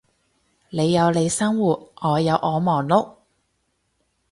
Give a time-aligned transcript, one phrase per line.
[0.69, 3.17] 你有你生活，我有我忙碌